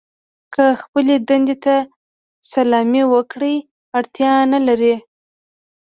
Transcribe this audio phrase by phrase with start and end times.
[0.53, 1.75] که خپلې دندې ته
[2.51, 3.55] سلامي وکړئ
[3.97, 4.95] اړتیا نه لرئ.